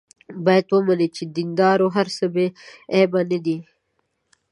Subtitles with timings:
[0.45, 2.47] باید ومني چې د دیندارو هر څه بې
[2.95, 3.57] عیبه نه دي.